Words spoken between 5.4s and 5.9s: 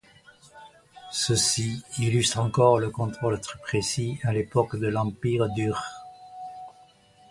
d'Ur.